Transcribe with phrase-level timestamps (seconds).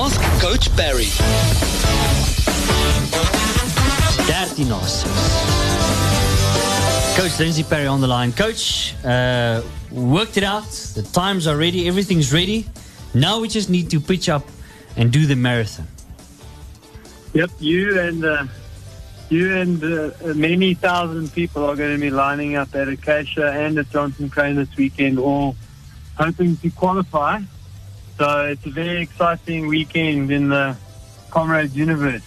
[0.00, 1.10] Ask Coach Parry.
[4.28, 5.12] Dirty nonsense.
[7.16, 8.32] Coach Lindsey Parry on the line.
[8.32, 10.70] Coach, uh, worked it out.
[10.94, 11.88] The times are ready.
[11.88, 12.66] Everything's ready.
[13.12, 14.46] Now we just need to pitch up
[14.96, 15.88] and do the marathon.
[17.32, 18.44] Yep, you and uh,
[19.30, 23.76] you and uh, many thousand people are going to be lining up at Acacia and
[23.78, 25.56] at Johnson Crane this weekend, all
[26.16, 27.40] hoping to qualify.
[28.18, 30.76] So it's a very exciting weekend in the
[31.30, 32.22] Comrades universe.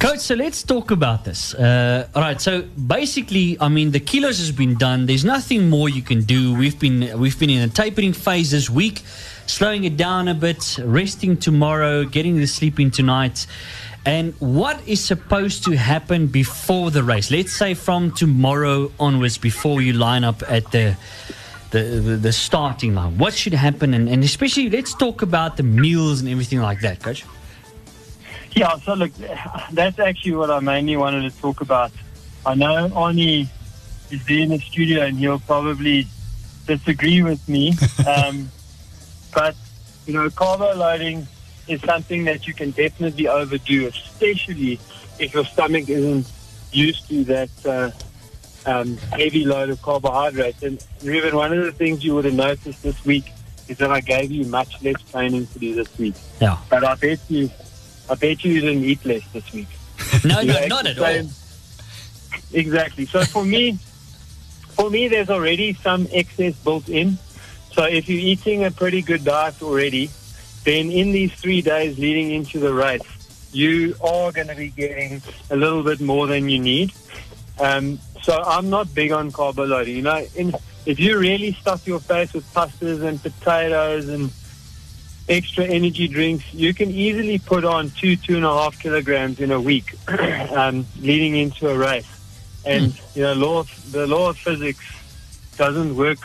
[0.00, 1.54] Coach, so let's talk about this.
[1.54, 5.06] Uh, all right, so basically, I mean, the kilos has been done.
[5.06, 6.56] There's nothing more you can do.
[6.56, 9.02] We've been we've been in a tapering phase this week,
[9.46, 13.46] slowing it down a bit, resting tomorrow, getting the sleep in tonight.
[14.04, 17.30] And what is supposed to happen before the race?
[17.30, 20.96] Let's say from tomorrow onwards, before you line up at the
[21.72, 23.18] the, the, the starting line.
[23.18, 23.94] What should happen?
[23.94, 27.24] And, and especially, let's talk about the meals and everything like that, Coach.
[28.52, 29.10] Yeah, so look,
[29.72, 31.90] that's actually what I mainly wanted to talk about.
[32.44, 33.48] I know Arnie
[34.10, 36.06] is there in the studio and he'll probably
[36.66, 37.74] disagree with me.
[38.06, 38.50] um,
[39.34, 39.56] but,
[40.06, 41.26] you know, carbo loading
[41.68, 44.78] is something that you can definitely overdo, especially
[45.18, 46.30] if your stomach isn't
[46.72, 47.90] used to that uh,
[48.66, 50.62] um, heavy load of carbohydrates.
[50.62, 53.24] And Ruben, one of the things you would have noticed this week
[53.68, 56.14] is that I gave you much less training to do this week.
[56.40, 56.58] Yeah.
[56.68, 57.50] But I bet you,
[58.10, 59.68] I bet you you didn't eat less this week.
[60.24, 61.28] No, You no, not at all.
[62.52, 63.06] Exactly.
[63.06, 63.78] So for me,
[64.70, 67.18] for me, there's already some excess built in.
[67.72, 70.10] So if you're eating a pretty good diet already,
[70.64, 73.00] then in these three days leading into the race,
[73.52, 76.92] you are going to be getting a little bit more than you need.
[77.60, 79.96] Um, so I'm not big on carbo loading.
[79.96, 80.54] You know, in,
[80.86, 84.30] if you really stuff your face with pastas and potatoes and
[85.28, 89.50] extra energy drinks, you can easily put on two, two and a half kilograms in
[89.50, 92.08] a week, um, leading into a race.
[92.64, 94.84] And you know, law of, the law of physics
[95.56, 96.18] doesn't work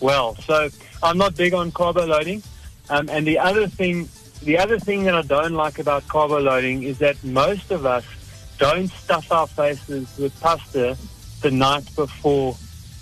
[0.00, 0.36] well.
[0.36, 0.68] So
[1.02, 2.42] I'm not big on carbo loading.
[2.90, 4.08] Um, and the other thing,
[4.42, 8.04] the other thing that I don't like about carbo loading is that most of us
[8.58, 10.96] don't stuff our faces with pasta
[11.40, 12.56] the night before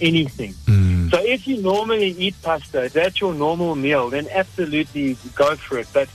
[0.00, 0.54] anything.
[0.66, 1.10] Mm.
[1.10, 5.78] So if you normally eat pasta, if that's your normal meal, then absolutely go for
[5.78, 5.88] it.
[5.92, 6.08] But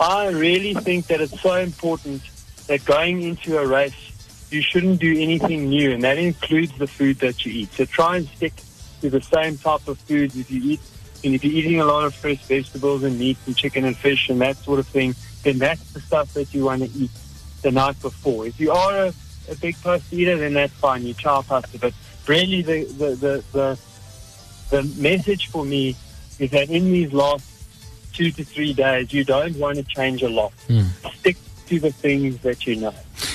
[0.00, 2.22] I really think that it's so important
[2.66, 7.18] that going into a race, you shouldn't do anything new, and that includes the food
[7.20, 7.72] that you eat.
[7.72, 8.52] So try and stick
[9.00, 10.80] to the same type of foods if you eat.
[11.24, 14.28] And if you're eating a lot of fresh vegetables and meat and chicken and fish
[14.28, 15.14] and that sort of thing,
[15.44, 17.10] then that's the stuff that you want to eat
[17.62, 18.46] the night before.
[18.46, 19.14] If you are a,
[19.50, 21.04] a big pasta eater, then that's fine.
[21.04, 21.78] You chow pasta.
[21.78, 21.94] But
[22.26, 23.78] really, the, the, the, the,
[24.70, 25.96] the message for me
[26.38, 27.48] is that in these last
[28.12, 30.52] two to three days, you don't want to change a lot.
[30.68, 30.82] Hmm.
[31.18, 31.36] Stick
[31.66, 32.94] to the things that you know.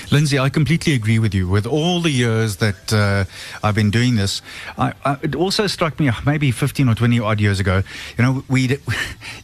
[0.10, 1.50] Lindsey, I completely agree with you.
[1.50, 3.26] With all the years that uh,
[3.62, 4.42] I've been doing this,
[4.78, 7.84] I, I, it also struck me uh, maybe 15 or 20 odd years ago.
[8.18, 8.78] You know, we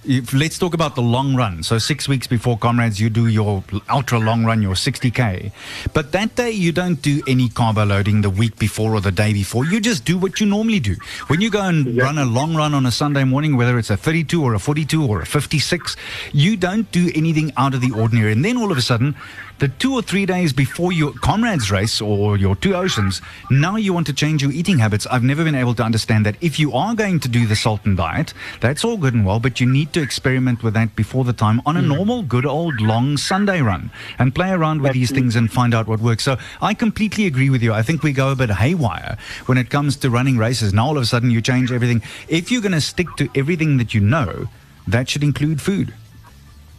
[0.34, 1.64] let's talk about the long run.
[1.64, 5.52] So six weeks before comrades, you do your ultra long run, your 60k.
[5.94, 9.34] But that day, you don't do any carbo loading the week before or the day
[9.34, 9.66] before.
[9.66, 10.96] You just do what you normally do.
[11.28, 13.98] When you go and run a long run on a Sunday morning, whether it's a
[13.98, 15.98] 32 or a 42 or a 56,
[16.32, 18.32] you don't do anything out of the ordinary.
[18.32, 19.16] And then all of a sudden,
[19.60, 23.22] the two or three days before your comrades race or your two oceans,
[23.52, 25.06] now you want to change your eating habits.
[25.08, 26.36] I've never been able to understand that.
[26.42, 29.60] If you are going to do the Saltin diet, that's all good and well, but
[29.60, 31.90] you need to experiment with that before the time on a hmm.
[31.90, 35.88] normal, good old long Sunday run and play around with these things and find out
[35.88, 36.24] what works.
[36.24, 37.74] So I completely agree with you.
[37.74, 40.74] I think we go a bit haywire when it comes to running races.
[40.74, 42.02] Now all of a sudden you change everything.
[42.28, 44.48] If you're going to stick to everything that you know,
[44.88, 45.94] that should include food.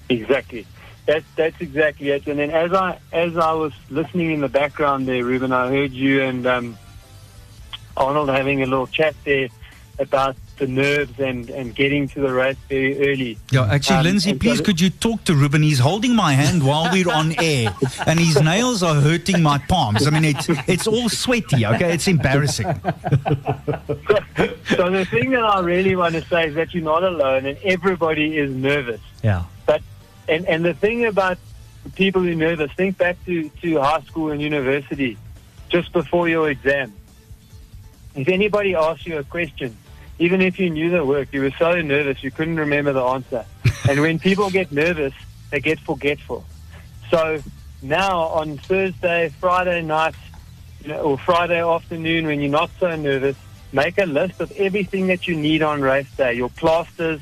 [0.09, 0.67] Exactly.
[1.07, 2.27] That's that's exactly it.
[2.27, 5.93] And then as I as I was listening in the background there, Ruben, I heard
[5.93, 6.79] you and um,
[7.97, 9.49] Arnold having a little chat there
[9.99, 13.39] about the nerves and, and getting to the race very early.
[13.51, 15.63] Yeah, actually, Um, Lindsey, and so please could you talk to Ruben?
[15.63, 17.75] He's holding my hand while we're on air,
[18.07, 20.07] and his nails are hurting my palms.
[20.07, 21.67] I mean, it's it's all sweaty.
[21.67, 22.67] Okay, it's embarrassing.
[24.77, 27.59] so the thing that I really want to say is that you're not alone, and
[27.65, 29.01] everybody is nervous.
[29.23, 29.45] Yeah.
[29.67, 29.83] But
[30.29, 31.39] and and the thing about
[31.95, 35.17] people who are nervous, think back to to high school and university,
[35.69, 36.93] just before your exam.
[38.15, 39.77] If anybody asks you a question,
[40.19, 43.45] even if you knew the work, you were so nervous you couldn't remember the answer.
[43.89, 45.15] and when people get nervous,
[45.51, 46.45] they get forgetful.
[47.11, 47.43] So
[47.83, 50.15] now on Thursday, Friday night,
[50.83, 53.37] you know, or Friday afternoon, when you're not so nervous,
[53.73, 57.21] make a list of everything that you need on race day: your plasters,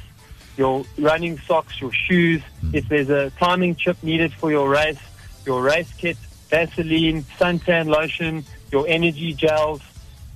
[0.57, 2.43] your running socks, your shoes.
[2.61, 2.75] Hmm.
[2.75, 5.01] If there's a timing chip needed for your race,
[5.45, 6.17] your race kit,
[6.49, 9.81] Vaseline, suntan lotion, your energy gels,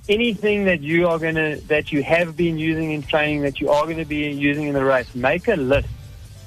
[0.09, 3.83] anything that you are gonna that you have been using in training that you are
[3.85, 5.13] going to be using in the race.
[5.13, 5.89] Make a list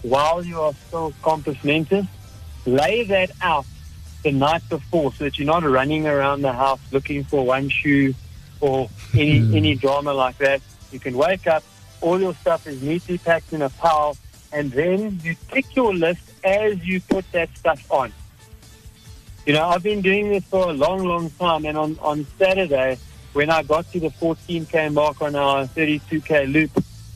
[0.03, 2.07] while you are still compos mentis.
[2.67, 3.67] Lay that out
[4.23, 8.15] the night before so that you're not running around the house looking for one shoe
[8.61, 9.55] or any hmm.
[9.55, 10.61] any drama like that.
[10.91, 11.63] You can wake up,
[12.01, 14.17] all your stuff is neatly packed in a pile,
[14.53, 18.13] and then you tick your list as you put that stuff on.
[19.47, 22.99] You know, I've been doing this for a long, long time, and on, on Saturday,
[23.33, 26.71] when I got to the 14k mark on our 32k loop,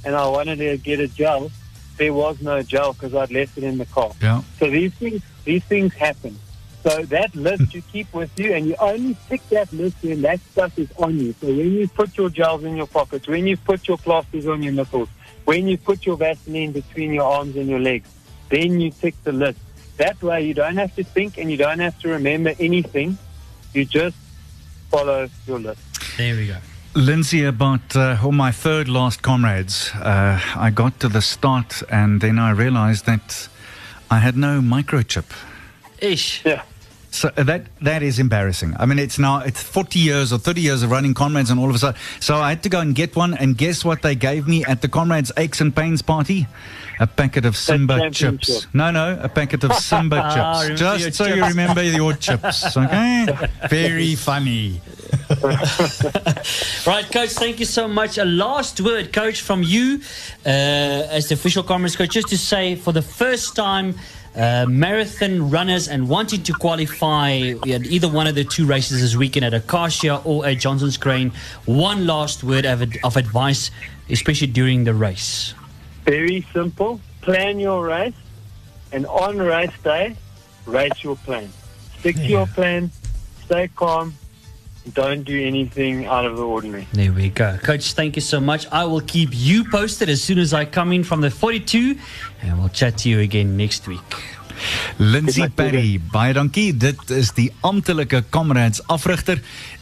[0.04, 1.50] and I wanted to get a gel,
[1.96, 4.12] there was no gel because I'd left it in the car.
[4.20, 4.42] Yeah.
[4.58, 6.38] So these things, these things happen.
[6.84, 10.38] So that list you keep with you, and you only pick that list when that
[10.52, 11.34] stuff is on you.
[11.40, 14.62] So when you put your gels in your pockets, when you put your plasters on
[14.62, 15.08] your nipples,
[15.46, 18.10] when you put your Vaseline between your arms and your legs,
[18.50, 19.58] then you tick the list.
[19.96, 23.16] That way you don't have to think and you don't have to remember anything.
[23.72, 24.16] You just
[24.90, 25.80] follow your list.
[26.18, 26.56] There we go.
[26.94, 32.20] Lindsey, about uh, all my third last comrades, uh, I got to the start and
[32.20, 33.48] then I realized that
[34.10, 35.24] I had no microchip.
[35.98, 36.44] Ish.
[36.44, 36.62] Yeah.
[37.14, 38.74] So uh, that that is embarrassing.
[38.76, 41.68] I mean, it's now it's 40 years or 30 years of running comrades, and all
[41.70, 43.34] of a sudden, so I had to go and get one.
[43.34, 46.48] And guess what they gave me at the comrades aches and pains party?
[46.98, 48.66] A packet of Simba chips.
[48.74, 50.80] No, no, a packet of Simba Ah, chips.
[50.80, 51.48] remember Just so you chips.
[51.48, 52.76] remember your chips.
[52.76, 53.26] Okay,
[53.70, 54.80] very funny.
[56.86, 58.18] Right, coach, thank you so much.
[58.18, 60.00] A last word, coach, from you
[60.44, 63.94] uh, as the official Comrades coach, just to say for the first time,
[64.36, 69.16] uh, marathon runners and wanting to qualify at either one of the two races this
[69.16, 71.32] weekend at Acacia or at Johnson's Crane,
[71.66, 73.70] one last word of, of advice,
[74.10, 75.54] especially during the race.
[76.04, 77.00] Very simple.
[77.20, 78.14] Plan your race,
[78.92, 80.16] and on race day,
[80.66, 81.50] race your plan.
[81.98, 82.90] Stick to your plan.
[83.44, 84.14] Stay calm.
[84.92, 86.86] Don't do anything out of the ordinary.
[86.92, 87.56] There we go.
[87.62, 88.66] Coach, thank you so much.
[88.70, 91.96] I will keep you posted as soon as I come in from the 42,
[92.42, 94.04] and we'll chat to you again next week.
[94.98, 96.76] Lindsay Perry, baie dankie.
[96.76, 99.40] Dit is die amptelike Comrades afrigter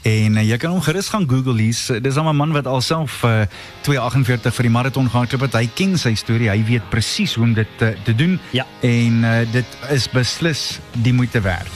[0.08, 1.82] en uh, jy kan hom gerus gaan Google hier's.
[1.92, 3.42] uh, Dis 'n man wat alself uh,
[3.82, 5.58] 248 vir die maraton gehardloop het.
[5.60, 6.48] Hy ken sy storie.
[6.48, 8.64] Hy weet presies hoe om dit uh, te doen Ja.
[8.80, 11.68] en uh, dit is beslis die moeite werd.